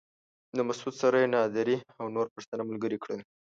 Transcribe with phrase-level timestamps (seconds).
[0.57, 3.19] له مسعود سره يې نادري او نور پښتانه ملګري کړل.